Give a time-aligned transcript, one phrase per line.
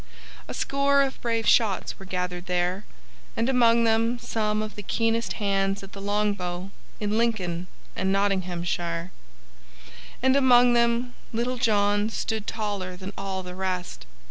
[0.47, 2.85] A score of brave shots were gathered there,
[3.37, 9.11] and among them some of the keenest hands at the longbow in Lincoln and Nottinghamshire;
[10.23, 14.07] and among them Little John stood taller than all the rest.